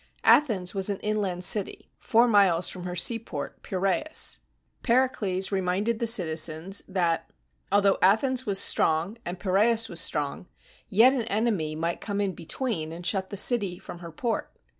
Athens 0.23 0.73
was 0.73 0.89
an 0.89 0.97
inland 1.01 1.43
city, 1.43 1.91
four 1.99 2.27
miles 2.27 2.67
from 2.67 2.85
her 2.85 2.95
seaport, 2.95 3.61
Pirasus. 3.61 4.39
Pericles 4.81 5.51
reminded 5.51 5.99
the 5.99 6.07
citizens 6.07 6.81
123 6.87 6.89
GREECE 6.91 6.93
that, 6.95 7.31
although 7.75 7.99
Athens 8.01 8.45
was 8.47 8.57
strong 8.57 9.19
and 9.25 9.37
Piraeus 9.39 9.89
was 9.89 10.01
strong, 10.01 10.47
yet 10.89 11.13
an 11.13 11.25
enemy 11.25 11.75
might 11.75 12.01
come 12.01 12.19
in 12.19 12.33
between 12.33 12.91
and 12.91 13.05
shut 13.05 13.29
the 13.29 13.37
city 13.37 13.77
from 13.77 13.99
her 13.99 14.11
port. 14.11 14.51